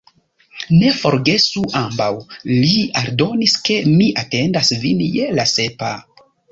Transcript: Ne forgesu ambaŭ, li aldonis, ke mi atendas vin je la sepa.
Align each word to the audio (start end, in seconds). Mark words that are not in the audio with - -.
Ne 0.77 0.87
forgesu 1.01 1.63
ambaŭ, 1.81 2.09
li 2.55 2.73
aldonis, 3.03 3.57
ke 3.69 3.79
mi 3.95 4.11
atendas 4.27 4.77
vin 4.87 5.09
je 5.21 5.33
la 5.41 5.51
sepa. 5.59 5.97